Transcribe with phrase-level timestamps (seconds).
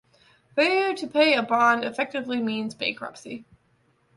[0.55, 3.45] Failure to pay a bond effectively means bankruptcy.